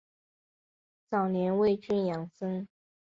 [1.11, 2.67] 早年为郡庠生。